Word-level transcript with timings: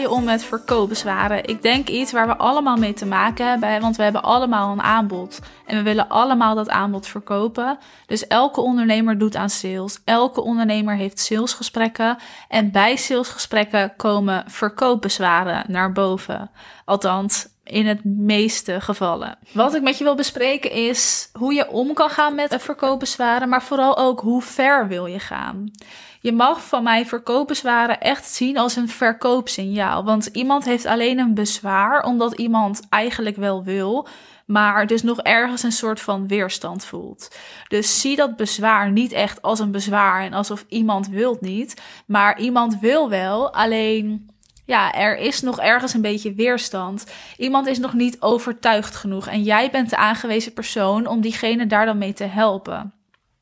Je 0.00 0.10
om 0.10 0.24
met 0.24 0.44
verkoopbezwaren? 0.44 1.44
Ik 1.44 1.62
denk 1.62 1.88
iets 1.88 2.12
waar 2.12 2.26
we 2.26 2.36
allemaal 2.36 2.76
mee 2.76 2.92
te 2.92 3.06
maken 3.06 3.48
hebben, 3.48 3.80
want 3.80 3.96
we 3.96 4.02
hebben 4.02 4.22
allemaal 4.22 4.72
een 4.72 4.82
aanbod 4.82 5.40
en 5.66 5.76
we 5.76 5.82
willen 5.82 6.08
allemaal 6.08 6.54
dat 6.54 6.68
aanbod 6.68 7.06
verkopen. 7.06 7.78
Dus 8.06 8.26
elke 8.26 8.60
ondernemer 8.60 9.18
doet 9.18 9.36
aan 9.36 9.50
sales. 9.50 10.00
Elke 10.04 10.40
ondernemer 10.40 10.96
heeft 10.96 11.18
salesgesprekken 11.18 12.18
en 12.48 12.72
bij 12.72 12.96
salesgesprekken 12.96 13.92
komen 13.96 14.44
verkoopbezwaren 14.46 15.64
naar 15.68 15.92
boven. 15.92 16.50
Althans, 16.84 17.48
in 17.64 17.86
het 17.86 18.04
meeste 18.04 18.80
gevallen. 18.80 19.38
Wat 19.52 19.74
ik 19.74 19.82
met 19.82 19.98
je 19.98 20.04
wil 20.04 20.14
bespreken 20.14 20.70
is 20.70 21.30
hoe 21.32 21.54
je 21.54 21.70
om 21.70 21.94
kan 21.94 22.10
gaan 22.10 22.34
met 22.34 22.56
verkoopbezwaren, 22.58 23.48
maar 23.48 23.62
vooral 23.62 23.98
ook 23.98 24.20
hoe 24.20 24.42
ver 24.42 24.88
wil 24.88 25.06
je 25.06 25.18
gaan. 25.18 25.70
Je 26.22 26.32
mag 26.32 26.66
van 26.66 26.82
mij 26.82 27.06
verkoopbezwaren 27.06 28.00
echt 28.00 28.26
zien 28.26 28.58
als 28.58 28.76
een 28.76 28.88
verkoopsignaal. 28.88 30.04
Want 30.04 30.26
iemand 30.26 30.64
heeft 30.64 30.86
alleen 30.86 31.18
een 31.18 31.34
bezwaar 31.34 32.04
omdat 32.04 32.32
iemand 32.32 32.86
eigenlijk 32.88 33.36
wel 33.36 33.64
wil, 33.64 34.08
maar 34.46 34.86
dus 34.86 35.02
nog 35.02 35.20
ergens 35.20 35.62
een 35.62 35.72
soort 35.72 36.00
van 36.00 36.28
weerstand 36.28 36.84
voelt. 36.84 37.36
Dus 37.68 38.00
zie 38.00 38.16
dat 38.16 38.36
bezwaar 38.36 38.90
niet 38.90 39.12
echt 39.12 39.42
als 39.42 39.58
een 39.58 39.70
bezwaar 39.70 40.22
en 40.22 40.32
alsof 40.32 40.64
iemand 40.68 41.08
wil 41.08 41.36
niet, 41.40 41.82
maar 42.06 42.40
iemand 42.40 42.78
wil 42.80 43.08
wel, 43.08 43.52
alleen 43.52 44.30
ja, 44.66 44.92
er 44.92 45.16
is 45.16 45.40
nog 45.40 45.60
ergens 45.60 45.94
een 45.94 46.02
beetje 46.02 46.34
weerstand. 46.34 47.06
Iemand 47.36 47.66
is 47.66 47.78
nog 47.78 47.92
niet 47.92 48.20
overtuigd 48.20 48.96
genoeg 48.96 49.26
en 49.26 49.42
jij 49.42 49.70
bent 49.70 49.90
de 49.90 49.96
aangewezen 49.96 50.52
persoon 50.52 51.06
om 51.06 51.20
diegene 51.20 51.66
daar 51.66 51.86
dan 51.86 51.98
mee 51.98 52.12
te 52.12 52.24
helpen. 52.24 52.99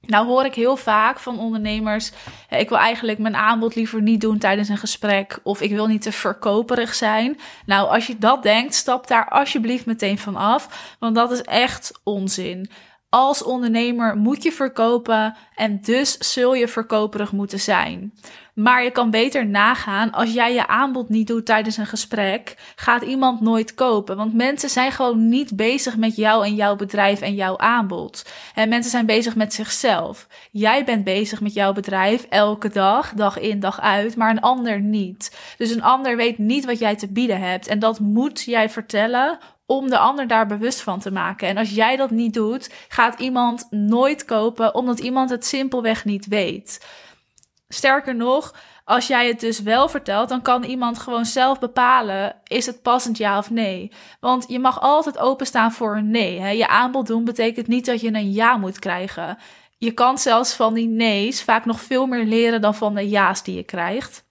Nou 0.09 0.27
hoor 0.27 0.45
ik 0.45 0.55
heel 0.55 0.77
vaak 0.77 1.19
van 1.19 1.39
ondernemers, 1.39 2.11
ik 2.48 2.69
wil 2.69 2.78
eigenlijk 2.78 3.19
mijn 3.19 3.37
aanbod 3.37 3.75
liever 3.75 4.03
niet 4.03 4.20
doen 4.20 4.39
tijdens 4.39 4.69
een 4.69 4.78
gesprek 4.78 5.39
of 5.42 5.61
ik 5.61 5.70
wil 5.70 5.87
niet 5.87 6.03
te 6.03 6.12
verkoperig 6.12 6.95
zijn. 6.95 7.39
Nou, 7.67 7.89
als 7.89 8.06
je 8.06 8.19
dat 8.19 8.42
denkt, 8.42 8.75
stap 8.75 9.06
daar 9.06 9.29
alsjeblieft 9.29 9.86
meteen 9.86 10.19
van 10.19 10.36
af, 10.36 10.95
want 10.98 11.14
dat 11.14 11.31
is 11.31 11.42
echt 11.42 12.01
onzin. 12.03 12.70
Als 13.09 13.42
ondernemer 13.42 14.17
moet 14.17 14.42
je 14.42 14.53
verkopen 14.53 15.36
en 15.55 15.81
dus 15.81 16.19
zul 16.19 16.55
je 16.55 16.69
verkoperig 16.69 17.33
moeten 17.33 17.61
zijn. 17.61 18.12
Maar 18.59 18.84
je 18.84 18.91
kan 18.91 19.11
beter 19.11 19.47
nagaan, 19.47 20.12
als 20.12 20.33
jij 20.33 20.55
je 20.55 20.67
aanbod 20.67 21.09
niet 21.09 21.27
doet 21.27 21.47
tijdens 21.47 21.77
een 21.77 21.87
gesprek, 21.87 22.73
gaat 22.77 23.03
iemand 23.03 23.41
nooit 23.41 23.75
kopen. 23.75 24.17
Want 24.17 24.34
mensen 24.34 24.69
zijn 24.69 24.92
gewoon 24.92 25.28
niet 25.28 25.56
bezig 25.56 25.97
met 25.97 26.17
jou 26.17 26.45
en 26.45 26.55
jouw 26.55 26.77
bedrijf 26.77 27.20
en 27.20 27.34
jouw 27.34 27.59
aanbod. 27.59 28.31
En 28.55 28.69
mensen 28.69 28.91
zijn 28.91 29.06
bezig 29.06 29.36
met 29.36 29.55
zichzelf. 29.55 30.27
Jij 30.51 30.84
bent 30.84 31.05
bezig 31.05 31.41
met 31.41 31.53
jouw 31.55 31.73
bedrijf 31.73 32.27
elke 32.29 32.69
dag, 32.69 33.12
dag 33.12 33.39
in, 33.39 33.61
dag 33.61 33.81
uit, 33.81 34.17
maar 34.17 34.31
een 34.31 34.41
ander 34.41 34.81
niet. 34.81 35.36
Dus 35.59 35.70
een 35.70 35.83
ander 35.83 36.17
weet 36.17 36.39
niet 36.39 36.64
wat 36.64 36.79
jij 36.79 36.97
te 36.97 37.12
bieden 37.12 37.41
hebt. 37.41 37.67
En 37.67 37.79
dat 37.79 38.01
moet 38.01 38.42
jij 38.42 38.70
vertellen 38.70 39.39
om 39.67 39.89
de 39.91 39.98
ander 39.98 40.27
daar 40.27 40.47
bewust 40.47 40.81
van 40.81 41.01
te 41.01 41.11
maken. 41.11 41.48
En 41.48 41.56
als 41.56 41.70
jij 41.70 41.97
dat 41.97 42.11
niet 42.11 42.34
doet, 42.34 42.70
gaat 42.89 43.20
iemand 43.20 43.67
nooit 43.70 44.25
kopen, 44.25 44.75
omdat 44.75 44.98
iemand 44.98 45.31
het 45.31 45.47
simpelweg 45.47 46.05
niet 46.05 46.27
weet. 46.27 46.81
Sterker 47.69 48.14
nog, 48.14 48.55
als 48.84 49.06
jij 49.06 49.27
het 49.28 49.41
dus 49.41 49.61
wel 49.61 49.88
vertelt, 49.88 50.28
dan 50.28 50.42
kan 50.42 50.64
iemand 50.64 50.98
gewoon 50.98 51.27
zelf 51.27 51.58
bepalen: 51.58 52.36
is 52.44 52.66
het 52.66 52.83
passend 52.83 53.16
ja 53.16 53.38
of 53.38 53.50
nee? 53.50 53.92
Want 54.20 54.44
je 54.48 54.58
mag 54.58 54.80
altijd 54.80 55.19
openstaan 55.19 55.72
voor 55.72 55.96
een 55.96 56.11
nee. 56.11 56.41
Hè? 56.41 56.50
Je 56.50 56.69
aanbod 56.69 57.06
doen 57.06 57.24
betekent 57.24 57.66
niet 57.66 57.86
dat 57.86 58.00
je 58.00 58.08
een 58.08 58.33
ja 58.33 58.57
moet 58.57 58.78
krijgen. 58.78 59.39
Je 59.78 59.92
kan 59.92 60.18
zelfs 60.18 60.55
van 60.55 60.74
die 60.74 60.89
nee's 60.89 61.42
vaak 61.42 61.64
nog 61.64 61.80
veel 61.80 62.07
meer 62.07 62.24
leren 62.24 62.61
dan 62.61 62.74
van 62.74 62.95
de 62.95 63.08
ja's 63.08 63.42
die 63.42 63.57
je 63.57 63.62
krijgt. 63.62 64.24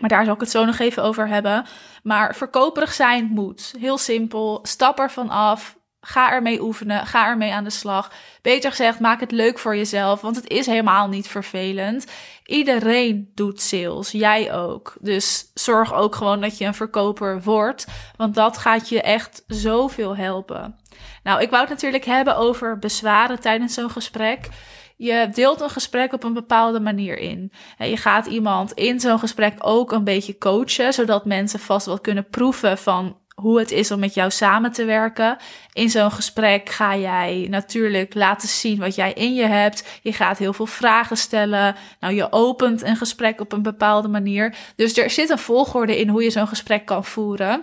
Maar 0.00 0.08
daar 0.08 0.24
zal 0.24 0.34
ik 0.34 0.40
het 0.40 0.50
zo 0.50 0.64
nog 0.64 0.78
even 0.78 1.02
over 1.02 1.28
hebben. 1.28 1.66
Maar 2.02 2.34
verkoperig 2.34 2.92
zijn 2.92 3.24
moet. 3.24 3.74
Heel 3.78 3.98
simpel. 3.98 4.58
Stap 4.62 4.98
ervan 4.98 5.30
af. 5.30 5.76
Ga 6.06 6.32
ermee 6.32 6.62
oefenen. 6.62 7.06
Ga 7.06 7.26
ermee 7.26 7.52
aan 7.52 7.64
de 7.64 7.70
slag. 7.70 8.12
Beter 8.42 8.70
gezegd, 8.70 9.00
maak 9.00 9.20
het 9.20 9.30
leuk 9.30 9.58
voor 9.58 9.76
jezelf. 9.76 10.20
Want 10.20 10.36
het 10.36 10.48
is 10.48 10.66
helemaal 10.66 11.08
niet 11.08 11.28
vervelend. 11.28 12.06
Iedereen 12.44 13.30
doet 13.34 13.60
sales. 13.60 14.10
Jij 14.10 14.54
ook. 14.54 14.96
Dus 15.00 15.50
zorg 15.54 15.94
ook 15.94 16.14
gewoon 16.14 16.40
dat 16.40 16.58
je 16.58 16.64
een 16.64 16.74
verkoper 16.74 17.42
wordt. 17.42 17.86
Want 18.16 18.34
dat 18.34 18.58
gaat 18.58 18.88
je 18.88 19.02
echt 19.02 19.44
zoveel 19.46 20.16
helpen. 20.16 20.78
Nou, 21.22 21.42
ik 21.42 21.50
wou 21.50 21.62
het 21.62 21.70
natuurlijk 21.70 22.04
hebben 22.04 22.36
over 22.36 22.78
bezwaren 22.78 23.40
tijdens 23.40 23.74
zo'n 23.74 23.90
gesprek. 23.90 24.48
Je 24.96 25.28
deelt 25.32 25.60
een 25.60 25.70
gesprek 25.70 26.12
op 26.12 26.24
een 26.24 26.32
bepaalde 26.32 26.80
manier 26.80 27.18
in. 27.18 27.52
Je 27.78 27.96
gaat 27.96 28.26
iemand 28.26 28.72
in 28.72 29.00
zo'n 29.00 29.18
gesprek 29.18 29.54
ook 29.58 29.92
een 29.92 30.04
beetje 30.04 30.38
coachen, 30.38 30.92
zodat 30.92 31.24
mensen 31.24 31.60
vast 31.60 31.86
wel 31.86 32.00
kunnen 32.00 32.28
proeven 32.28 32.78
van 32.78 33.18
hoe 33.44 33.58
het 33.58 33.70
is 33.70 33.90
om 33.90 33.98
met 33.98 34.14
jou 34.14 34.30
samen 34.30 34.72
te 34.72 34.84
werken. 34.84 35.36
In 35.72 35.90
zo'n 35.90 36.10
gesprek 36.10 36.68
ga 36.68 36.96
jij 36.96 37.46
natuurlijk 37.50 38.14
laten 38.14 38.48
zien 38.48 38.78
wat 38.78 38.94
jij 38.94 39.12
in 39.12 39.34
je 39.34 39.46
hebt. 39.46 39.98
Je 40.02 40.12
gaat 40.12 40.38
heel 40.38 40.52
veel 40.52 40.66
vragen 40.66 41.16
stellen. 41.16 41.76
Nou, 42.00 42.14
je 42.14 42.32
opent 42.32 42.82
een 42.82 42.96
gesprek 42.96 43.40
op 43.40 43.52
een 43.52 43.62
bepaalde 43.62 44.08
manier. 44.08 44.56
Dus 44.76 44.96
er 44.96 45.10
zit 45.10 45.30
een 45.30 45.38
volgorde 45.38 46.00
in 46.00 46.08
hoe 46.08 46.22
je 46.22 46.30
zo'n 46.30 46.46
gesprek 46.46 46.86
kan 46.86 47.04
voeren. 47.04 47.62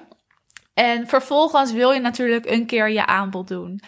En 0.74 1.08
vervolgens 1.08 1.72
wil 1.72 1.92
je 1.92 2.00
natuurlijk 2.00 2.46
een 2.50 2.66
keer 2.66 2.90
je 2.90 3.06
aanbod 3.06 3.48
doen. 3.48 3.82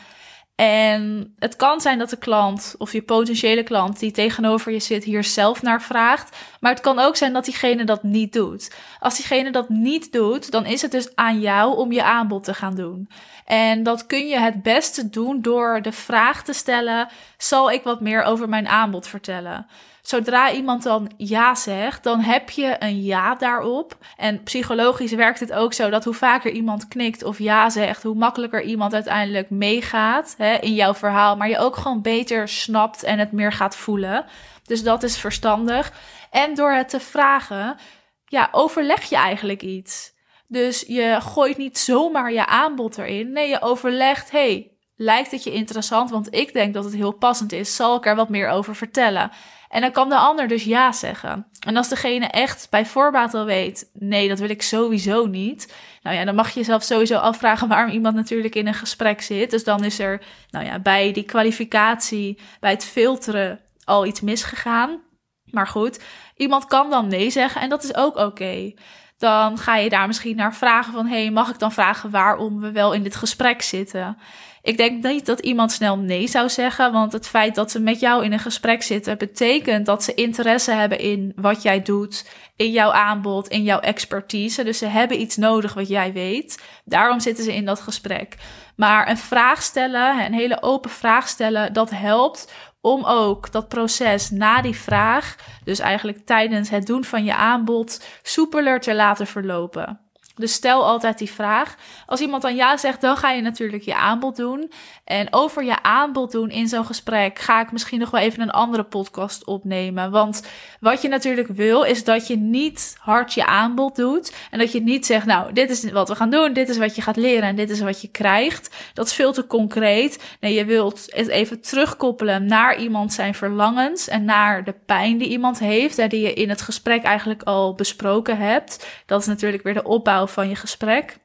En 0.55 1.33
het 1.39 1.55
kan 1.55 1.81
zijn 1.81 1.99
dat 1.99 2.09
de 2.09 2.17
klant 2.17 2.75
of 2.77 2.91
je 2.93 3.01
potentiële 3.01 3.63
klant 3.63 3.99
die 3.99 4.11
tegenover 4.11 4.71
je 4.71 4.79
zit 4.79 5.03
hier 5.03 5.23
zelf 5.23 5.61
naar 5.61 5.81
vraagt. 5.81 6.37
Maar 6.59 6.71
het 6.71 6.81
kan 6.81 6.99
ook 6.99 7.15
zijn 7.15 7.33
dat 7.33 7.45
diegene 7.45 7.83
dat 7.83 8.03
niet 8.03 8.33
doet. 8.33 8.75
Als 8.99 9.15
diegene 9.15 9.51
dat 9.51 9.69
niet 9.69 10.11
doet, 10.11 10.51
dan 10.51 10.65
is 10.65 10.81
het 10.81 10.91
dus 10.91 11.15
aan 11.15 11.39
jou 11.39 11.77
om 11.77 11.91
je 11.91 12.03
aanbod 12.03 12.43
te 12.43 12.53
gaan 12.53 12.75
doen. 12.75 13.09
En 13.45 13.83
dat 13.83 14.05
kun 14.05 14.27
je 14.27 14.39
het 14.39 14.63
beste 14.63 15.09
doen 15.09 15.41
door 15.41 15.81
de 15.81 15.91
vraag 15.91 16.43
te 16.43 16.53
stellen: 16.53 17.07
zal 17.37 17.71
ik 17.71 17.83
wat 17.83 18.01
meer 18.01 18.23
over 18.23 18.49
mijn 18.49 18.67
aanbod 18.67 19.07
vertellen? 19.07 19.67
Zodra 20.03 20.51
iemand 20.51 20.83
dan 20.83 21.11
ja 21.17 21.55
zegt, 21.55 22.03
dan 22.03 22.19
heb 22.19 22.49
je 22.49 22.75
een 22.79 23.03
ja 23.03 23.35
daarop. 23.35 23.97
En 24.17 24.43
psychologisch 24.43 25.11
werkt 25.11 25.39
het 25.39 25.53
ook 25.53 25.73
zo 25.73 25.89
dat 25.89 26.03
hoe 26.03 26.13
vaker 26.13 26.51
iemand 26.51 26.87
knikt 26.87 27.23
of 27.23 27.39
ja 27.39 27.69
zegt, 27.69 28.03
hoe 28.03 28.15
makkelijker 28.15 28.61
iemand 28.61 28.93
uiteindelijk 28.93 29.49
meegaat 29.49 30.35
hè, 30.37 30.53
in 30.53 30.73
jouw 30.73 30.93
verhaal. 30.93 31.35
Maar 31.35 31.49
je 31.49 31.57
ook 31.57 31.75
gewoon 31.75 32.01
beter 32.01 32.47
snapt 32.47 33.03
en 33.03 33.19
het 33.19 33.31
meer 33.31 33.51
gaat 33.51 33.75
voelen. 33.75 34.25
Dus 34.63 34.83
dat 34.83 35.03
is 35.03 35.17
verstandig. 35.17 35.93
En 36.31 36.55
door 36.55 36.71
het 36.71 36.89
te 36.89 36.99
vragen, 36.99 37.77
ja, 38.25 38.49
overleg 38.51 39.03
je 39.03 39.15
eigenlijk 39.15 39.61
iets. 39.61 40.13
Dus 40.47 40.83
je 40.87 41.17
gooit 41.21 41.57
niet 41.57 41.77
zomaar 41.77 42.31
je 42.31 42.45
aanbod 42.45 42.97
erin. 42.97 43.31
Nee, 43.31 43.49
je 43.49 43.61
overlegt, 43.61 44.31
hey, 44.31 44.71
lijkt 44.95 45.31
het 45.31 45.43
je 45.43 45.51
interessant? 45.51 46.09
Want 46.09 46.35
ik 46.35 46.53
denk 46.53 46.73
dat 46.73 46.83
het 46.83 46.93
heel 46.93 47.11
passend 47.11 47.51
is. 47.51 47.75
Zal 47.75 47.95
ik 47.95 48.05
er 48.05 48.15
wat 48.15 48.29
meer 48.29 48.49
over 48.49 48.75
vertellen? 48.75 49.31
En 49.73 49.81
dan 49.81 49.91
kan 49.91 50.09
de 50.09 50.15
ander 50.15 50.47
dus 50.47 50.63
ja 50.63 50.91
zeggen. 50.91 51.45
En 51.67 51.77
als 51.77 51.89
degene 51.89 52.27
echt 52.27 52.67
bij 52.69 52.85
voorbaat 52.85 53.33
al 53.33 53.45
weet, 53.45 53.89
nee, 53.93 54.27
dat 54.27 54.39
wil 54.39 54.49
ik 54.49 54.61
sowieso 54.61 55.25
niet. 55.25 55.73
Nou 56.01 56.15
ja, 56.15 56.25
dan 56.25 56.35
mag 56.35 56.49
je 56.49 56.59
jezelf 56.59 56.83
sowieso 56.83 57.17
afvragen 57.17 57.67
waarom 57.67 57.91
iemand 57.91 58.15
natuurlijk 58.15 58.55
in 58.55 58.67
een 58.67 58.73
gesprek 58.73 59.21
zit. 59.21 59.51
Dus 59.51 59.63
dan 59.63 59.83
is 59.83 59.99
er, 59.99 60.21
nou 60.49 60.65
ja, 60.65 60.79
bij 60.79 61.11
die 61.11 61.23
kwalificatie, 61.23 62.39
bij 62.59 62.71
het 62.71 62.85
filteren 62.85 63.59
al 63.83 64.05
iets 64.05 64.21
misgegaan. 64.21 65.01
Maar 65.45 65.67
goed, 65.67 66.03
iemand 66.35 66.65
kan 66.65 66.89
dan 66.89 67.07
nee 67.07 67.29
zeggen 67.29 67.61
en 67.61 67.69
dat 67.69 67.83
is 67.83 67.95
ook 67.95 68.15
oké. 68.15 68.73
Dan 69.17 69.57
ga 69.57 69.75
je 69.75 69.89
daar 69.89 70.07
misschien 70.07 70.35
naar 70.35 70.55
vragen 70.55 70.93
van, 70.93 71.05
hey, 71.05 71.31
mag 71.31 71.49
ik 71.49 71.59
dan 71.59 71.71
vragen 71.71 72.09
waarom 72.09 72.59
we 72.59 72.71
wel 72.71 72.93
in 72.93 73.03
dit 73.03 73.15
gesprek 73.15 73.61
zitten? 73.61 74.17
Ik 74.63 74.77
denk 74.77 75.03
niet 75.03 75.25
dat 75.25 75.39
iemand 75.39 75.71
snel 75.71 75.97
nee 75.97 76.27
zou 76.27 76.49
zeggen, 76.49 76.91
want 76.91 77.13
het 77.13 77.27
feit 77.27 77.55
dat 77.55 77.71
ze 77.71 77.79
met 77.79 77.99
jou 77.99 78.23
in 78.23 78.33
een 78.33 78.39
gesprek 78.39 78.83
zitten 78.83 79.17
betekent 79.17 79.85
dat 79.85 80.03
ze 80.03 80.13
interesse 80.13 80.71
hebben 80.71 80.99
in 80.99 81.33
wat 81.35 81.61
jij 81.61 81.81
doet, 81.81 82.29
in 82.55 82.71
jouw 82.71 82.91
aanbod, 82.91 83.47
in 83.47 83.63
jouw 83.63 83.79
expertise. 83.79 84.63
Dus 84.63 84.77
ze 84.77 84.85
hebben 84.85 85.21
iets 85.21 85.37
nodig 85.37 85.73
wat 85.73 85.87
jij 85.87 86.13
weet. 86.13 86.63
Daarom 86.85 87.19
zitten 87.19 87.43
ze 87.43 87.55
in 87.55 87.65
dat 87.65 87.79
gesprek. 87.79 88.35
Maar 88.75 89.09
een 89.09 89.17
vraag 89.17 89.61
stellen, 89.61 90.25
een 90.25 90.33
hele 90.33 90.61
open 90.61 90.91
vraag 90.91 91.27
stellen, 91.27 91.73
dat 91.73 91.89
helpt 91.89 92.53
om 92.81 93.05
ook 93.05 93.51
dat 93.51 93.67
proces 93.67 94.29
na 94.29 94.61
die 94.61 94.75
vraag, 94.75 95.35
dus 95.63 95.79
eigenlijk 95.79 96.25
tijdens 96.25 96.69
het 96.69 96.85
doen 96.85 97.03
van 97.03 97.23
je 97.23 97.35
aanbod, 97.35 98.05
soepeler 98.21 98.79
te 98.79 98.95
laten 98.95 99.27
verlopen. 99.27 100.02
Dus 100.35 100.53
stel 100.53 100.85
altijd 100.85 101.17
die 101.17 101.31
vraag. 101.31 101.75
Als 102.05 102.19
iemand 102.19 102.41
dan 102.41 102.55
ja 102.55 102.77
zegt, 102.77 103.01
dan 103.01 103.17
ga 103.17 103.31
je 103.31 103.41
natuurlijk 103.41 103.83
je 103.83 103.95
aanbod 103.95 104.35
doen. 104.35 104.71
En 105.03 105.27
over 105.33 105.63
je 105.63 105.83
aanbod 105.83 106.31
doen 106.31 106.49
in 106.49 106.67
zo'n 106.67 106.85
gesprek 106.85 107.39
ga 107.39 107.61
ik 107.61 107.71
misschien 107.71 107.99
nog 107.99 108.09
wel 108.09 108.21
even 108.21 108.41
een 108.41 108.51
andere 108.51 108.83
podcast 108.83 109.45
opnemen. 109.45 110.11
Want 110.11 110.47
wat 110.79 111.01
je 111.01 111.07
natuurlijk 111.07 111.47
wil, 111.47 111.83
is 111.83 112.03
dat 112.03 112.27
je 112.27 112.37
niet 112.37 112.95
hard 112.99 113.33
je 113.33 113.45
aanbod 113.45 113.95
doet. 113.95 114.35
En 114.51 114.59
dat 114.59 114.71
je 114.71 114.81
niet 114.81 115.05
zegt, 115.05 115.25
nou, 115.25 115.53
dit 115.53 115.69
is 115.69 115.91
wat 115.91 116.09
we 116.09 116.15
gaan 116.15 116.29
doen, 116.29 116.53
dit 116.53 116.69
is 116.69 116.77
wat 116.77 116.95
je 116.95 117.01
gaat 117.01 117.15
leren 117.15 117.47
en 117.49 117.55
dit 117.55 117.69
is 117.69 117.79
wat 117.79 118.01
je 118.01 118.07
krijgt. 118.07 118.75
Dat 118.93 119.05
is 119.05 119.13
veel 119.13 119.33
te 119.33 119.47
concreet. 119.47 120.35
Nee, 120.39 120.53
je 120.53 120.65
wilt 120.65 121.05
het 121.05 121.27
even 121.27 121.61
terugkoppelen 121.61 122.45
naar 122.45 122.77
iemand 122.77 123.13
zijn 123.13 123.33
verlangens 123.33 124.07
en 124.07 124.25
naar 124.25 124.63
de 124.63 124.75
pijn 124.85 125.17
die 125.17 125.29
iemand 125.29 125.59
heeft. 125.59 125.97
En 125.97 126.09
die 126.09 126.21
je 126.21 126.33
in 126.33 126.49
het 126.49 126.61
gesprek 126.61 127.03
eigenlijk 127.03 127.43
al 127.43 127.73
besproken 127.75 128.37
hebt. 128.37 128.87
Dat 129.05 129.21
is 129.21 129.27
natuurlijk 129.27 129.63
weer 129.63 129.73
de 129.73 129.83
opbouw 129.83 130.22
van 130.27 130.49
je 130.49 130.55
gesprek. 130.55 131.21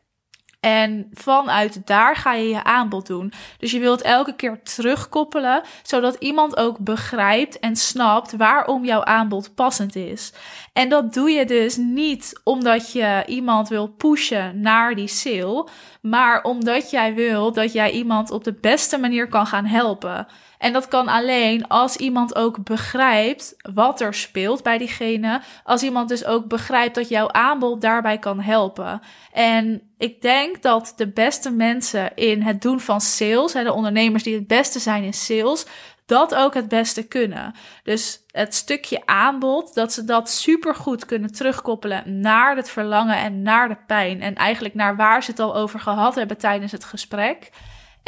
En 0.60 1.08
vanuit 1.12 1.86
daar 1.86 2.16
ga 2.16 2.34
je 2.34 2.48
je 2.48 2.64
aanbod 2.64 3.06
doen. 3.06 3.32
Dus 3.58 3.70
je 3.70 3.78
wilt 3.78 4.02
elke 4.02 4.34
keer 4.34 4.62
terugkoppelen, 4.62 5.62
zodat 5.82 6.14
iemand 6.14 6.56
ook 6.56 6.78
begrijpt 6.78 7.58
en 7.58 7.76
snapt 7.76 8.36
waarom 8.36 8.84
jouw 8.84 9.04
aanbod 9.04 9.54
passend 9.54 9.96
is. 9.96 10.32
En 10.72 10.88
dat 10.88 11.14
doe 11.14 11.30
je 11.30 11.44
dus 11.44 11.76
niet 11.76 12.40
omdat 12.44 12.92
je 12.92 13.22
iemand 13.26 13.68
wil 13.68 13.88
pushen 13.88 14.60
naar 14.60 14.94
die 14.94 15.08
sale, 15.08 15.68
maar 16.02 16.42
omdat 16.42 16.90
jij 16.90 17.14
wil 17.14 17.52
dat 17.52 17.72
jij 17.72 17.90
iemand 17.90 18.30
op 18.30 18.44
de 18.44 18.54
beste 18.60 18.98
manier 18.98 19.28
kan 19.28 19.46
gaan 19.46 19.66
helpen. 19.66 20.26
En 20.58 20.72
dat 20.72 20.88
kan 20.88 21.08
alleen 21.08 21.68
als 21.68 21.96
iemand 21.96 22.34
ook 22.34 22.64
begrijpt 22.64 23.56
wat 23.74 24.00
er 24.00 24.14
speelt 24.14 24.62
bij 24.62 24.78
diegene. 24.78 25.40
Als 25.64 25.82
iemand 25.82 26.08
dus 26.08 26.24
ook 26.24 26.46
begrijpt 26.46 26.94
dat 26.94 27.08
jouw 27.08 27.30
aanbod 27.30 27.80
daarbij 27.80 28.18
kan 28.18 28.40
helpen. 28.40 29.00
En 29.32 29.82
ik 29.98 30.22
denk 30.22 30.62
dat 30.62 30.92
de 30.96 31.08
beste 31.08 31.50
mensen 31.50 32.14
in 32.14 32.42
het 32.42 32.62
doen 32.62 32.80
van 32.80 33.00
sales, 33.00 33.52
de 33.52 33.72
ondernemers 33.72 34.22
die 34.22 34.34
het 34.34 34.46
beste 34.46 34.78
zijn 34.78 35.02
in 35.02 35.14
sales, 35.14 35.66
dat 36.08 36.34
ook 36.34 36.54
het 36.54 36.68
beste 36.68 37.02
kunnen. 37.02 37.54
Dus 37.82 38.24
het 38.30 38.54
stukje 38.54 39.06
aanbod, 39.06 39.74
dat 39.74 39.92
ze 39.92 40.04
dat 40.04 40.30
supergoed 40.30 41.04
kunnen 41.04 41.32
terugkoppelen 41.32 42.20
naar 42.20 42.56
het 42.56 42.70
verlangen 42.70 43.16
en 43.16 43.42
naar 43.42 43.68
de 43.68 43.76
pijn. 43.86 44.20
En 44.22 44.34
eigenlijk 44.34 44.74
naar 44.74 44.96
waar 44.96 45.22
ze 45.22 45.30
het 45.30 45.40
al 45.40 45.56
over 45.56 45.80
gehad 45.80 46.14
hebben 46.14 46.38
tijdens 46.38 46.72
het 46.72 46.84
gesprek. 46.84 47.50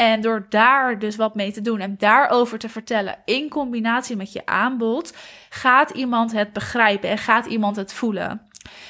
En 0.01 0.21
door 0.21 0.47
daar 0.49 0.99
dus 0.99 1.17
wat 1.17 1.35
mee 1.35 1.53
te 1.53 1.61
doen 1.61 1.81
en 1.81 1.95
daarover 1.99 2.59
te 2.59 2.69
vertellen 2.69 3.19
in 3.25 3.49
combinatie 3.49 4.17
met 4.17 4.33
je 4.33 4.47
aanbod, 4.47 5.17
gaat 5.49 5.91
iemand 5.91 6.33
het 6.33 6.53
begrijpen 6.53 7.11
en 7.11 7.19
gaat 7.19 7.47
iemand 7.47 7.77
het 7.77 7.93
voelen. 7.93 8.41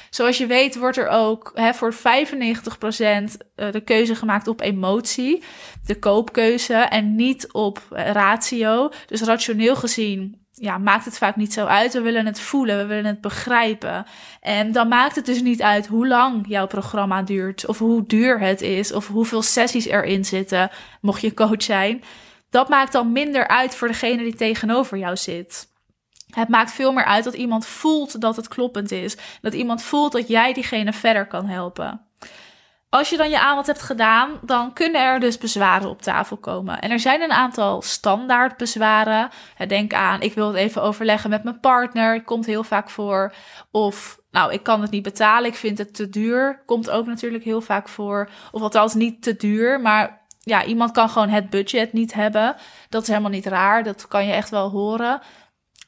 Zoals 0.09 0.37
je 0.37 0.45
weet 0.45 0.77
wordt 0.77 0.97
er 0.97 1.07
ook 1.07 1.51
hè, 1.53 1.73
voor 1.73 1.93
95% 1.93 1.97
eh, 1.97 3.71
de 3.71 3.81
keuze 3.83 4.15
gemaakt 4.15 4.47
op 4.47 4.61
emotie, 4.61 5.43
de 5.85 5.99
koopkeuze 5.99 6.73
en 6.73 7.15
niet 7.15 7.53
op 7.53 7.81
ratio. 7.89 8.89
Dus 9.05 9.21
rationeel 9.21 9.75
gezien 9.75 10.40
ja, 10.61 10.77
maakt 10.77 11.05
het 11.05 11.17
vaak 11.17 11.35
niet 11.35 11.53
zo 11.53 11.65
uit. 11.65 11.93
We 11.93 12.01
willen 12.01 12.25
het 12.25 12.39
voelen, 12.39 12.77
we 12.77 12.85
willen 12.85 13.05
het 13.05 13.21
begrijpen. 13.21 14.05
En 14.41 14.71
dan 14.71 14.87
maakt 14.87 15.15
het 15.15 15.25
dus 15.25 15.41
niet 15.41 15.61
uit 15.61 15.87
hoe 15.87 16.07
lang 16.07 16.45
jouw 16.47 16.67
programma 16.67 17.21
duurt, 17.21 17.65
of 17.65 17.77
hoe 17.79 18.05
duur 18.05 18.39
het 18.39 18.61
is, 18.61 18.93
of 18.93 19.07
hoeveel 19.07 19.41
sessies 19.41 19.85
erin 19.85 20.25
zitten, 20.25 20.69
mocht 21.01 21.21
je 21.21 21.33
coach 21.33 21.63
zijn. 21.63 22.03
Dat 22.49 22.69
maakt 22.69 22.91
dan 22.91 23.11
minder 23.11 23.47
uit 23.47 23.75
voor 23.75 23.87
degene 23.87 24.23
die 24.23 24.35
tegenover 24.35 24.97
jou 24.97 25.17
zit. 25.17 25.67
Het 26.29 26.47
maakt 26.47 26.71
veel 26.71 26.91
meer 26.91 27.05
uit 27.05 27.23
dat 27.23 27.33
iemand 27.33 27.65
voelt 27.65 28.21
dat 28.21 28.35
het 28.35 28.47
kloppend 28.47 28.91
is. 28.91 29.17
Dat 29.41 29.53
iemand 29.53 29.83
voelt 29.83 30.11
dat 30.11 30.27
jij 30.27 30.53
diegene 30.53 30.93
verder 30.93 31.27
kan 31.27 31.45
helpen. 31.45 32.01
Als 32.91 33.09
je 33.09 33.17
dan 33.17 33.29
je 33.29 33.39
aanbod 33.39 33.67
hebt 33.67 33.81
gedaan, 33.81 34.39
dan 34.41 34.73
kunnen 34.73 35.01
er 35.01 35.19
dus 35.19 35.37
bezwaren 35.37 35.89
op 35.89 36.01
tafel 36.01 36.37
komen. 36.37 36.79
En 36.79 36.91
er 36.91 36.99
zijn 36.99 37.21
een 37.21 37.31
aantal 37.31 37.81
standaard 37.81 38.57
bezwaren. 38.57 39.29
Denk 39.67 39.93
aan, 39.93 40.21
ik 40.21 40.33
wil 40.33 40.47
het 40.47 40.55
even 40.55 40.81
overleggen 40.81 41.29
met 41.29 41.43
mijn 41.43 41.59
partner. 41.59 42.23
Komt 42.23 42.45
heel 42.45 42.63
vaak 42.63 42.89
voor. 42.89 43.33
Of, 43.71 44.19
nou, 44.31 44.53
ik 44.53 44.63
kan 44.63 44.81
het 44.81 44.91
niet 44.91 45.03
betalen. 45.03 45.49
Ik 45.49 45.55
vind 45.55 45.77
het 45.77 45.93
te 45.93 46.09
duur. 46.09 46.63
Komt 46.65 46.89
ook 46.89 47.05
natuurlijk 47.05 47.43
heel 47.43 47.61
vaak 47.61 47.89
voor. 47.89 48.29
Of 48.51 48.61
althans 48.61 48.93
niet 48.93 49.21
te 49.23 49.35
duur, 49.35 49.81
maar 49.81 50.21
ja, 50.39 50.63
iemand 50.63 50.91
kan 50.91 51.09
gewoon 51.09 51.29
het 51.29 51.49
budget 51.49 51.93
niet 51.93 52.13
hebben. 52.13 52.55
Dat 52.89 53.01
is 53.01 53.07
helemaal 53.07 53.31
niet 53.31 53.45
raar. 53.45 53.83
Dat 53.83 54.07
kan 54.07 54.25
je 54.25 54.33
echt 54.33 54.49
wel 54.49 54.69
horen. 54.69 55.21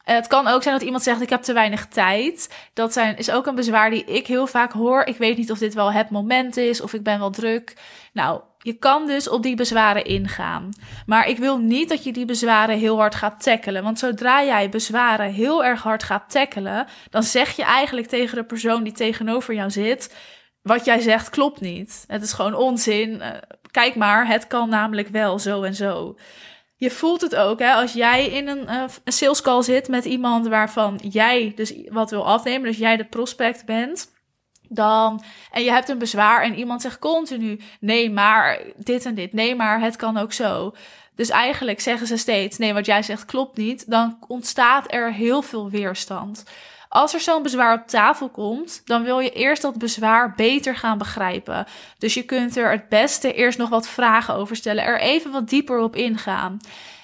Het 0.04 0.28
kan 0.28 0.48
ook 0.48 0.64
zijn 0.64 0.76
dat 0.76 0.84
iemand 0.84 1.04
zegt: 1.04 1.22
Ik 1.22 1.30
heb 1.30 1.42
te 1.42 1.54
weinig 1.54 1.88
tijd. 1.88 2.56
Dat 2.74 2.94
zijn, 2.94 3.18
is 3.18 3.32
ook 3.32 3.46
een 3.46 3.56
bezwaar 3.56 3.90
die 3.90 4.06
ik 4.06 4.28
heel 4.28 4.48
vaak 4.48 4.72
hoor. 4.72 5.06
Ik 5.06 5.18
weet 5.18 5.38
niet 5.38 5.52
of 5.52 5.58
dit 5.58 5.74
wel 5.74 5.92
het 5.92 6.10
moment 6.10 6.58
is 6.58 6.82
of 6.82 6.94
ik 6.94 7.04
ben 7.04 7.20
wel 7.20 7.30
druk. 7.30 7.74
Nou, 8.14 8.42
je 8.58 8.74
kan 8.74 9.08
dus 9.08 9.30
op 9.30 9.44
die 9.44 9.56
bezwaren 9.56 10.06
ingaan. 10.06 10.70
Maar 11.06 11.28
ik 11.28 11.38
wil 11.38 11.58
niet 11.58 11.90
dat 11.90 12.04
je 12.04 12.14
die 12.14 12.26
bezwaren 12.26 12.78
heel 12.78 12.98
hard 12.98 13.16
gaat 13.16 13.44
tackelen. 13.44 13.84
Want 13.84 14.00
zodra 14.00 14.44
jij 14.44 14.70
bezwaren 14.70 15.32
heel 15.32 15.66
erg 15.66 15.82
hard 15.82 16.04
gaat 16.04 16.32
tackelen, 16.32 16.88
dan 17.10 17.24
zeg 17.24 17.56
je 17.56 17.64
eigenlijk 17.64 18.08
tegen 18.08 18.38
de 18.38 18.44
persoon 18.44 18.84
die 18.84 18.94
tegenover 18.94 19.54
jou 19.54 19.72
zit: 19.72 20.16
Wat 20.62 20.86
jij 20.86 21.00
zegt 21.00 21.30
klopt 21.30 21.62
niet. 21.62 22.04
Het 22.08 22.24
is 22.24 22.34
gewoon 22.34 22.56
onzin. 22.56 23.22
Eh, 23.22 23.32
kijk 23.72 23.96
maar, 23.96 24.28
het 24.28 24.48
kan 24.48 24.70
namelijk 24.70 25.08
wel 25.08 25.40
zo 25.40 25.64
en 25.64 25.76
zo 25.76 26.16
je 26.84 26.92
voelt 26.92 27.22
het 27.22 27.36
ook, 27.36 27.60
hè, 27.60 27.74
als 27.74 27.94
jij 27.94 28.26
in 28.26 28.48
een, 28.48 28.64
uh, 28.70 28.84
sales 29.06 29.42
call 29.42 29.62
zit 29.62 29.88
met 29.88 30.06
iemand 30.06 30.48
waarvan 30.48 31.00
jij 31.04 31.52
dus 31.56 31.74
wat 31.88 32.10
wil 32.10 32.26
afnemen, 32.26 32.68
dus 32.68 32.78
jij 32.78 32.98
de 32.98 33.06
prospect 33.06 33.66
bent, 33.66 34.12
dan 34.70 35.24
en 35.52 35.64
je 35.64 35.72
hebt 35.72 35.90
een 35.90 35.98
bezwaar 35.98 36.42
en 36.42 36.56
iemand 36.56 36.82
zegt 36.82 37.00
continu 37.00 37.60
nee, 37.80 38.12
maar 38.12 38.60
dit 38.78 39.06
en 39.06 39.16
dit, 39.16 39.34
nee, 39.34 39.56
maar 39.56 39.80
het 39.80 39.96
kan 39.96 40.18
ook 40.18 40.34
zo. 40.34 40.74
Dus 41.16 41.30
eigenlijk 41.30 41.80
zeggen 41.80 42.08
ze 42.08 42.18
steeds 42.18 42.58
nee, 42.58 42.74
wat 42.74 42.86
jij 42.86 43.04
zegt 43.04 43.26
klopt 43.26 43.58
niet, 43.58 43.90
dan 43.90 44.18
ontstaat 44.28 44.94
er 44.94 45.14
heel 45.14 45.42
veel 45.42 45.70
weerstand. 45.70 46.44
Als 46.94 47.14
er 47.14 47.20
zo'n 47.20 47.44
bezwaar 47.44 47.80
op 47.80 47.88
tafel 47.88 48.30
komt, 48.30 48.82
dan 48.86 49.04
wil 49.04 49.20
je 49.20 49.32
eerst 49.32 49.62
dat 49.62 49.78
bezwaar 49.78 50.34
beter 50.36 50.76
gaan 50.76 50.98
begrijpen. 50.98 51.66
Dus 51.98 52.14
je 52.14 52.24
kunt 52.24 52.58
er 52.58 52.72
het 52.72 52.90
beste 52.90 53.34
eerst 53.34 53.58
nog 53.58 53.70
wat 53.70 53.88
vragen 53.88 54.34
over 54.34 54.56
stellen, 54.56 54.84
er 54.84 55.00
even 55.00 55.32
wat 55.32 55.50
dieper 55.50 55.80
op 55.80 55.96
ingaan. 55.96 56.58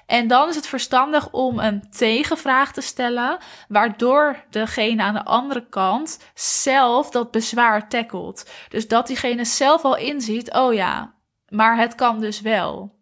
En 0.06 0.27
dan 0.27 0.50
is 0.50 0.56
het 0.56 0.68
verstandig 0.68 1.31
om 1.31 1.59
een 1.59 1.89
tegenvraag 1.91 2.74
te 2.74 2.81
stellen, 2.81 3.38
waardoor 3.68 4.44
degene 4.50 5.03
aan 5.03 5.13
de 5.13 5.25
andere 5.25 5.65
kant 5.69 6.19
zelf 6.33 7.09
dat 7.09 7.31
bezwaar 7.31 7.89
tackelt. 7.89 8.50
Dus 8.69 8.88
dat 8.88 9.07
diegene 9.07 9.45
zelf 9.45 9.83
al 9.83 9.97
inziet: 9.97 10.53
oh 10.53 10.74
ja, 10.74 11.13
maar 11.47 11.77
het 11.77 11.95
kan 11.95 12.19
dus 12.19 12.42
wel. 12.42 12.98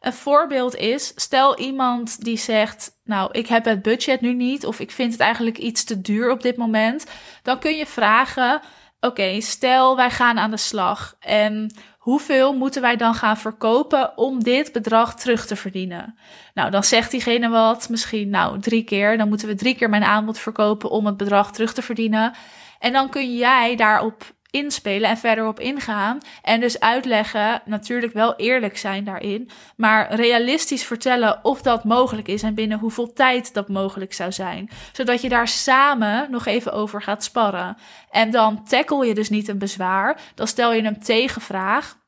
Een 0.00 0.12
voorbeeld 0.12 0.76
is, 0.76 1.12
stel 1.16 1.58
iemand 1.58 2.24
die 2.24 2.38
zegt, 2.38 2.90
nou, 3.04 3.28
ik 3.32 3.46
heb 3.46 3.64
het 3.64 3.82
budget 3.82 4.20
nu 4.20 4.34
niet 4.34 4.66
of 4.66 4.80
ik 4.80 4.90
vind 4.90 5.12
het 5.12 5.20
eigenlijk 5.20 5.58
iets 5.58 5.84
te 5.84 6.00
duur 6.00 6.30
op 6.30 6.42
dit 6.42 6.56
moment. 6.56 7.06
Dan 7.42 7.58
kun 7.58 7.76
je 7.76 7.86
vragen, 7.86 8.60
oké, 9.00 9.40
stel 9.40 9.96
wij 9.96 10.10
gaan 10.10 10.38
aan 10.38 10.50
de 10.50 10.56
slag 10.56 11.16
en 11.20 11.74
hoeveel 11.98 12.56
moeten 12.56 12.82
wij 12.82 12.96
dan 12.96 13.14
gaan 13.14 13.36
verkopen 13.36 14.16
om 14.16 14.42
dit 14.42 14.72
bedrag 14.72 15.14
terug 15.14 15.46
te 15.46 15.56
verdienen? 15.56 16.18
Nou, 16.54 16.70
dan 16.70 16.84
zegt 16.84 17.10
diegene 17.10 17.48
wat, 17.48 17.88
misschien 17.88 18.30
nou 18.30 18.60
drie 18.60 18.84
keer, 18.84 19.18
dan 19.18 19.28
moeten 19.28 19.48
we 19.48 19.54
drie 19.54 19.74
keer 19.74 19.90
mijn 19.90 20.04
aanbod 20.04 20.38
verkopen 20.38 20.90
om 20.90 21.06
het 21.06 21.16
bedrag 21.16 21.52
terug 21.52 21.72
te 21.72 21.82
verdienen. 21.82 22.34
En 22.78 22.92
dan 22.92 23.08
kun 23.08 23.36
jij 23.36 23.76
daarop 23.76 24.34
inspelen 24.50 25.10
en 25.10 25.16
verder 25.16 25.46
op 25.46 25.60
ingaan. 25.60 26.18
En 26.42 26.60
dus 26.60 26.80
uitleggen, 26.80 27.62
natuurlijk 27.64 28.12
wel 28.12 28.36
eerlijk 28.36 28.78
zijn 28.78 29.04
daarin, 29.04 29.50
maar 29.76 30.14
realistisch 30.14 30.84
vertellen 30.84 31.44
of 31.44 31.62
dat 31.62 31.84
mogelijk 31.84 32.28
is 32.28 32.42
en 32.42 32.54
binnen 32.54 32.78
hoeveel 32.78 33.12
tijd 33.12 33.54
dat 33.54 33.68
mogelijk 33.68 34.12
zou 34.12 34.32
zijn. 34.32 34.70
Zodat 34.92 35.22
je 35.22 35.28
daar 35.28 35.48
samen 35.48 36.30
nog 36.30 36.46
even 36.46 36.72
over 36.72 37.02
gaat 37.02 37.24
sparren. 37.24 37.76
En 38.10 38.30
dan 38.30 38.64
tackle 38.64 39.06
je 39.06 39.14
dus 39.14 39.30
niet 39.30 39.48
een 39.48 39.58
bezwaar, 39.58 40.20
dan 40.34 40.46
stel 40.46 40.72
je 40.72 40.82
een 40.82 41.00
tegenvraag. 41.00 41.98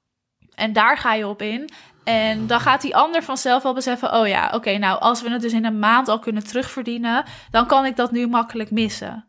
En 0.55 0.73
daar 0.73 0.99
ga 0.99 1.15
je 1.15 1.27
op 1.27 1.43
in. 1.43 1.71
En 2.05 2.47
dan 2.47 2.61
gaat 2.61 2.81
die 2.81 2.97
ander 2.97 3.23
vanzelf 3.23 3.63
wel 3.63 3.75
beseffen: 3.75 4.15
oh 4.15 4.29
ja, 4.29 4.51
oké, 4.55 4.79
nou, 4.79 5.01
als 5.01 5.23
we 5.23 5.31
het 5.31 5.41
dus 5.41 5.53
in 5.53 5.65
een 5.65 5.79
maand 5.79 6.09
al 6.09 6.19
kunnen 6.19 6.45
terugverdienen, 6.45 7.25
dan 7.51 7.67
kan 7.67 7.85
ik 7.85 7.97
dat 7.97 8.13
nu 8.13 8.27
makkelijk 8.27 8.71
missen. 8.71 9.25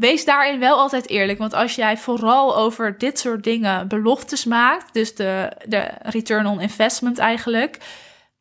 Wees 0.00 0.24
daarin 0.24 0.58
wel 0.58 0.78
altijd 0.78 1.08
eerlijk. 1.08 1.38
Want 1.38 1.54
als 1.54 1.74
jij 1.74 1.96
vooral 1.96 2.56
over 2.56 2.98
dit 2.98 3.18
soort 3.18 3.44
dingen 3.44 3.88
beloftes 3.88 4.44
maakt, 4.44 4.94
dus 4.94 5.14
de, 5.14 5.52
de 5.66 5.90
return 6.02 6.46
on 6.46 6.60
investment 6.60 7.18
eigenlijk, 7.18 7.78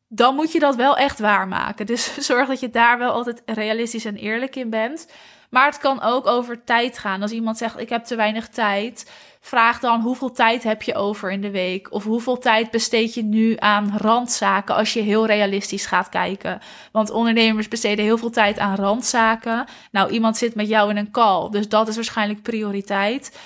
dan 0.07 0.35
moet 0.35 0.51
je 0.51 0.59
dat 0.59 0.75
wel 0.75 0.97
echt 0.97 1.19
waarmaken. 1.19 1.85
Dus 1.85 2.17
zorg 2.27 2.47
dat 2.47 2.59
je 2.59 2.69
daar 2.69 2.97
wel 2.97 3.11
altijd 3.11 3.41
realistisch 3.45 4.05
en 4.05 4.15
eerlijk 4.15 4.55
in 4.55 4.69
bent. 4.69 5.07
Maar 5.49 5.65
het 5.65 5.77
kan 5.77 6.01
ook 6.01 6.27
over 6.27 6.63
tijd 6.63 6.97
gaan. 6.97 7.21
Als 7.21 7.31
iemand 7.31 7.57
zegt: 7.57 7.79
Ik 7.79 7.89
heb 7.89 8.03
te 8.03 8.15
weinig 8.15 8.47
tijd 8.47 9.05
Vraag 9.41 9.79
dan 9.79 10.01
hoeveel 10.01 10.31
tijd 10.31 10.63
heb 10.63 10.81
je 10.81 10.95
over 10.95 11.31
in 11.31 11.41
de 11.41 11.51
week? 11.51 11.91
Of 11.91 12.03
hoeveel 12.03 12.37
tijd 12.37 12.71
besteed 12.71 13.13
je 13.13 13.23
nu 13.23 13.55
aan 13.59 13.97
randzaken 13.97 14.75
als 14.75 14.93
je 14.93 15.01
heel 15.01 15.25
realistisch 15.25 15.85
gaat 15.85 16.09
kijken? 16.09 16.61
Want 16.91 17.09
ondernemers 17.09 17.67
besteden 17.67 18.05
heel 18.05 18.17
veel 18.17 18.29
tijd 18.29 18.59
aan 18.59 18.75
randzaken. 18.75 19.65
Nou, 19.91 20.11
iemand 20.11 20.37
zit 20.37 20.55
met 20.55 20.67
jou 20.67 20.89
in 20.89 20.97
een 20.97 21.11
call, 21.11 21.49
dus 21.49 21.69
dat 21.69 21.87
is 21.87 21.95
waarschijnlijk 21.95 22.41
prioriteit. 22.41 23.37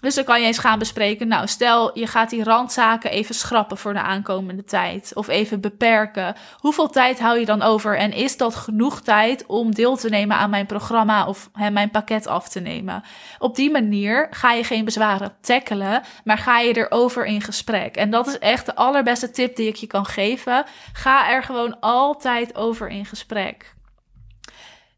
Dus 0.00 0.14
dan 0.14 0.24
kan 0.24 0.40
je 0.40 0.46
eens 0.46 0.58
gaan 0.58 0.78
bespreken. 0.78 1.28
Nou, 1.28 1.46
stel 1.46 1.98
je 1.98 2.06
gaat 2.06 2.30
die 2.30 2.44
randzaken 2.44 3.10
even 3.10 3.34
schrappen 3.34 3.76
voor 3.76 3.92
de 3.92 4.00
aankomende 4.00 4.64
tijd. 4.64 5.10
Of 5.14 5.28
even 5.28 5.60
beperken. 5.60 6.36
Hoeveel 6.56 6.88
tijd 6.88 7.20
hou 7.20 7.38
je 7.38 7.44
dan 7.44 7.62
over? 7.62 7.96
En 7.96 8.12
is 8.12 8.36
dat 8.36 8.54
genoeg 8.54 9.00
tijd 9.00 9.46
om 9.46 9.74
deel 9.74 9.96
te 9.96 10.08
nemen 10.08 10.36
aan 10.36 10.50
mijn 10.50 10.66
programma 10.66 11.26
of 11.26 11.50
hè, 11.52 11.70
mijn 11.70 11.90
pakket 11.90 12.26
af 12.26 12.48
te 12.48 12.60
nemen? 12.60 13.02
Op 13.38 13.56
die 13.56 13.70
manier 13.70 14.26
ga 14.30 14.52
je 14.52 14.64
geen 14.64 14.84
bezwaren 14.84 15.36
tackelen, 15.40 16.02
maar 16.24 16.38
ga 16.38 16.58
je 16.58 16.76
erover 16.76 17.26
in 17.26 17.40
gesprek. 17.40 17.96
En 17.96 18.10
dat 18.10 18.26
is 18.26 18.38
echt 18.38 18.66
de 18.66 18.74
allerbeste 18.74 19.30
tip 19.30 19.56
die 19.56 19.68
ik 19.68 19.76
je 19.76 19.86
kan 19.86 20.06
geven. 20.06 20.64
Ga 20.92 21.30
er 21.30 21.42
gewoon 21.42 21.80
altijd 21.80 22.56
over 22.56 22.88
in 22.88 23.06
gesprek. 23.06 23.74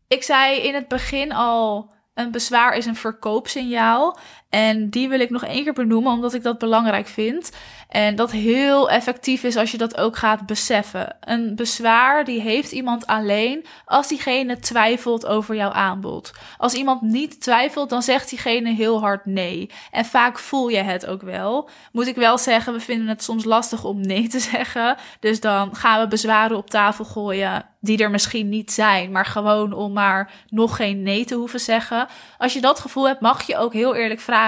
Ik 0.08 0.22
zei 0.22 0.60
in 0.60 0.74
het 0.74 0.88
begin 0.88 1.32
al 1.32 1.90
een 2.14 2.30
bezwaar 2.30 2.76
is 2.76 2.86
een 2.86 2.96
verkoopsignaal. 2.96 4.18
En 4.52 4.90
die 4.90 5.08
wil 5.08 5.20
ik 5.20 5.30
nog 5.30 5.44
één 5.44 5.62
keer 5.62 5.72
benoemen, 5.72 6.12
omdat 6.12 6.34
ik 6.34 6.42
dat 6.42 6.58
belangrijk 6.58 7.06
vind. 7.06 7.50
En 7.88 8.16
dat 8.16 8.30
heel 8.30 8.90
effectief 8.90 9.42
is 9.42 9.56
als 9.56 9.70
je 9.70 9.78
dat 9.78 9.96
ook 9.96 10.16
gaat 10.16 10.46
beseffen. 10.46 11.16
Een 11.20 11.56
bezwaar 11.56 12.24
die 12.24 12.40
heeft 12.40 12.72
iemand 12.72 13.06
alleen 13.06 13.66
als 13.84 14.08
diegene 14.08 14.58
twijfelt 14.58 15.26
over 15.26 15.54
jouw 15.54 15.70
aanbod. 15.70 16.32
Als 16.58 16.74
iemand 16.74 17.02
niet 17.02 17.40
twijfelt, 17.40 17.90
dan 17.90 18.02
zegt 18.02 18.28
diegene 18.28 18.72
heel 18.72 19.00
hard 19.00 19.26
nee. 19.26 19.70
En 19.90 20.04
vaak 20.04 20.38
voel 20.38 20.68
je 20.68 20.82
het 20.82 21.06
ook 21.06 21.22
wel. 21.22 21.68
Moet 21.92 22.06
ik 22.06 22.16
wel 22.16 22.38
zeggen, 22.38 22.72
we 22.72 22.80
vinden 22.80 23.08
het 23.08 23.22
soms 23.22 23.44
lastig 23.44 23.84
om 23.84 24.00
nee 24.00 24.28
te 24.28 24.40
zeggen. 24.52 24.96
Dus 25.20 25.40
dan 25.40 25.76
gaan 25.76 26.00
we 26.00 26.08
bezwaren 26.08 26.56
op 26.56 26.70
tafel 26.70 27.04
gooien 27.04 27.66
die 27.82 27.98
er 27.98 28.10
misschien 28.10 28.48
niet 28.48 28.72
zijn, 28.72 29.10
maar 29.10 29.26
gewoon 29.26 29.72
om 29.72 29.92
maar 29.92 30.30
nog 30.48 30.76
geen 30.76 31.02
nee 31.02 31.24
te 31.24 31.34
hoeven 31.34 31.60
zeggen. 31.60 32.06
Als 32.38 32.52
je 32.52 32.60
dat 32.60 32.80
gevoel 32.80 33.06
hebt, 33.06 33.20
mag 33.20 33.42
je 33.42 33.56
ook 33.56 33.72
heel 33.72 33.94
eerlijk 33.94 34.20
vragen: 34.20 34.41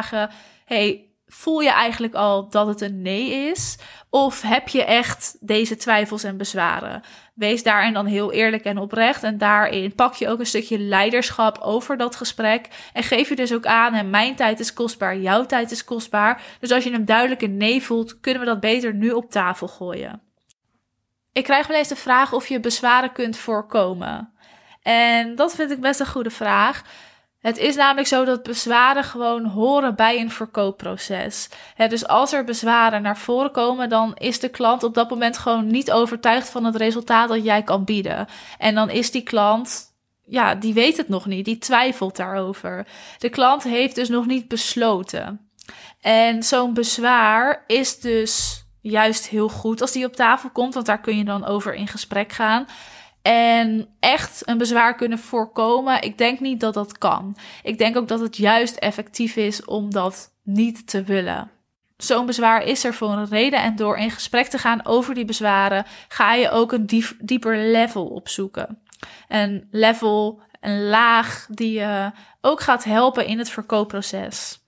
hey, 0.64 1.08
voel 1.26 1.60
je 1.60 1.70
eigenlijk 1.70 2.14
al 2.14 2.48
dat 2.48 2.66
het 2.66 2.80
een 2.80 3.02
nee 3.02 3.30
is? 3.30 3.78
Of 4.10 4.42
heb 4.42 4.68
je 4.68 4.84
echt 4.84 5.36
deze 5.40 5.76
twijfels 5.76 6.24
en 6.24 6.36
bezwaren? 6.36 7.02
Wees 7.34 7.62
daarin 7.62 7.92
dan 7.92 8.06
heel 8.06 8.32
eerlijk 8.32 8.64
en 8.64 8.78
oprecht. 8.78 9.22
En 9.22 9.38
daarin 9.38 9.94
pak 9.94 10.14
je 10.14 10.28
ook 10.28 10.38
een 10.38 10.46
stukje 10.46 10.78
leiderschap 10.78 11.58
over 11.58 11.96
dat 11.96 12.16
gesprek. 12.16 12.68
En 12.92 13.02
geef 13.02 13.28
je 13.28 13.36
dus 13.36 13.54
ook 13.54 13.66
aan: 13.66 13.94
en 13.94 14.10
mijn 14.10 14.34
tijd 14.34 14.60
is 14.60 14.72
kostbaar, 14.72 15.18
jouw 15.18 15.46
tijd 15.46 15.70
is 15.70 15.84
kostbaar. 15.84 16.42
Dus 16.60 16.70
als 16.70 16.84
je 16.84 16.92
een 16.92 17.04
duidelijke 17.04 17.46
nee 17.46 17.82
voelt, 17.82 18.20
kunnen 18.20 18.40
we 18.40 18.48
dat 18.48 18.60
beter 18.60 18.94
nu 18.94 19.10
op 19.10 19.30
tafel 19.30 19.68
gooien. 19.68 20.22
Ik 21.32 21.44
krijg 21.44 21.66
wel 21.66 21.76
eens 21.76 21.88
de 21.88 21.96
vraag 21.96 22.32
of 22.32 22.46
je 22.46 22.60
bezwaren 22.60 23.12
kunt 23.12 23.36
voorkomen. 23.36 24.32
En 24.82 25.34
dat 25.34 25.54
vind 25.54 25.70
ik 25.70 25.80
best 25.80 26.00
een 26.00 26.06
goede 26.06 26.30
vraag. 26.30 26.82
Het 27.44 27.58
is 27.58 27.76
namelijk 27.76 28.06
zo 28.06 28.24
dat 28.24 28.42
bezwaren 28.42 29.04
gewoon 29.04 29.44
horen 29.44 29.94
bij 29.94 30.20
een 30.20 30.30
verkoopproces. 30.30 31.48
dus 31.88 32.06
als 32.06 32.32
er 32.32 32.44
bezwaren 32.44 33.02
naar 33.02 33.18
voren 33.18 33.50
komen, 33.50 33.88
dan 33.88 34.14
is 34.14 34.40
de 34.40 34.48
klant 34.48 34.82
op 34.82 34.94
dat 34.94 35.10
moment 35.10 35.38
gewoon 35.38 35.66
niet 35.66 35.92
overtuigd 35.92 36.50
van 36.50 36.64
het 36.64 36.76
resultaat 36.76 37.28
dat 37.28 37.44
jij 37.44 37.62
kan 37.62 37.84
bieden. 37.84 38.26
En 38.58 38.74
dan 38.74 38.90
is 38.90 39.10
die 39.10 39.22
klant, 39.22 39.82
ja, 40.26 40.54
die 40.54 40.74
weet 40.74 40.96
het 40.96 41.08
nog 41.08 41.26
niet, 41.26 41.44
die 41.44 41.58
twijfelt 41.58 42.16
daarover. 42.16 42.86
De 43.18 43.28
klant 43.28 43.62
heeft 43.62 43.94
dus 43.94 44.08
nog 44.08 44.26
niet 44.26 44.48
besloten. 44.48 45.50
En 46.00 46.42
zo'n 46.42 46.74
bezwaar 46.74 47.64
is 47.66 48.00
dus 48.00 48.64
juist 48.80 49.28
heel 49.28 49.48
goed 49.48 49.80
als 49.80 49.92
die 49.92 50.06
op 50.06 50.16
tafel 50.16 50.50
komt, 50.50 50.74
want 50.74 50.86
daar 50.86 51.00
kun 51.00 51.16
je 51.16 51.24
dan 51.24 51.44
over 51.44 51.74
in 51.74 51.88
gesprek 51.88 52.32
gaan. 52.32 52.66
En 53.26 53.88
echt 54.00 54.48
een 54.48 54.58
bezwaar 54.58 54.94
kunnen 54.94 55.18
voorkomen, 55.18 56.02
ik 56.02 56.18
denk 56.18 56.40
niet 56.40 56.60
dat 56.60 56.74
dat 56.74 56.98
kan. 56.98 57.36
Ik 57.62 57.78
denk 57.78 57.96
ook 57.96 58.08
dat 58.08 58.20
het 58.20 58.36
juist 58.36 58.76
effectief 58.76 59.36
is 59.36 59.64
om 59.64 59.90
dat 59.90 60.32
niet 60.42 60.86
te 60.86 61.02
willen. 61.02 61.50
Zo'n 61.96 62.26
bezwaar 62.26 62.62
is 62.62 62.84
er 62.84 62.94
voor 62.94 63.10
een 63.10 63.28
reden 63.28 63.62
en 63.62 63.76
door 63.76 63.96
in 63.96 64.10
gesprek 64.10 64.46
te 64.46 64.58
gaan 64.58 64.86
over 64.86 65.14
die 65.14 65.24
bezwaren 65.24 65.84
ga 66.08 66.34
je 66.34 66.50
ook 66.50 66.72
een 66.72 67.04
dieper 67.18 67.58
level 67.58 68.06
opzoeken. 68.06 68.82
Een 69.28 69.68
level, 69.70 70.42
een 70.60 70.88
laag 70.88 71.46
die 71.50 71.72
je 71.72 72.10
ook 72.40 72.60
gaat 72.60 72.84
helpen 72.84 73.26
in 73.26 73.38
het 73.38 73.50
verkoopproces. 73.50 74.63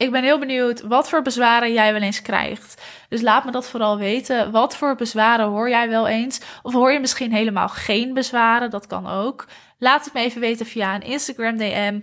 Ik 0.00 0.10
ben 0.10 0.22
heel 0.22 0.38
benieuwd 0.38 0.80
wat 0.80 1.08
voor 1.08 1.22
bezwaren 1.22 1.72
jij 1.72 1.92
wel 1.92 2.02
eens 2.02 2.22
krijgt. 2.22 2.82
Dus 3.08 3.20
laat 3.20 3.44
me 3.44 3.50
dat 3.50 3.68
vooral 3.68 3.98
weten. 3.98 4.50
Wat 4.50 4.76
voor 4.76 4.94
bezwaren 4.94 5.46
hoor 5.46 5.68
jij 5.68 5.88
wel 5.88 6.08
eens? 6.08 6.40
Of 6.62 6.72
hoor 6.72 6.92
je 6.92 7.00
misschien 7.00 7.32
helemaal 7.32 7.68
geen 7.68 8.14
bezwaren? 8.14 8.70
Dat 8.70 8.86
kan 8.86 9.06
ook. 9.06 9.46
Laat 9.78 10.04
het 10.04 10.14
me 10.14 10.20
even 10.20 10.40
weten 10.40 10.66
via 10.66 10.94
een 10.94 11.02
Instagram 11.02 11.56
DM. 11.56 12.00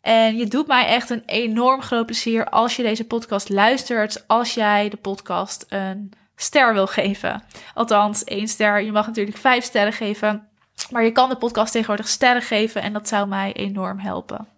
En 0.00 0.36
je 0.36 0.46
doet 0.46 0.66
mij 0.66 0.86
echt 0.86 1.10
een 1.10 1.22
enorm 1.26 1.82
groot 1.82 2.06
plezier 2.06 2.48
als 2.48 2.76
je 2.76 2.82
deze 2.82 3.06
podcast 3.06 3.48
luistert. 3.48 4.24
Als 4.26 4.54
jij 4.54 4.88
de 4.88 4.96
podcast 4.96 5.64
een 5.68 6.12
ster 6.36 6.72
wil 6.72 6.86
geven. 6.86 7.42
Althans, 7.74 8.24
één 8.24 8.48
ster. 8.48 8.82
Je 8.82 8.92
mag 8.92 9.06
natuurlijk 9.06 9.36
vijf 9.36 9.64
sterren 9.64 9.92
geven. 9.92 10.48
Maar 10.90 11.04
je 11.04 11.12
kan 11.12 11.28
de 11.28 11.36
podcast 11.36 11.72
tegenwoordig 11.72 12.08
sterren 12.08 12.42
geven 12.42 12.82
en 12.82 12.92
dat 12.92 13.08
zou 13.08 13.28
mij 13.28 13.52
enorm 13.52 13.98
helpen. 13.98 14.48